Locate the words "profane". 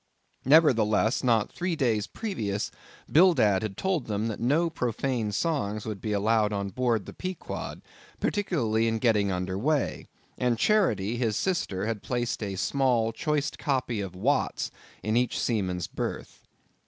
4.67-5.31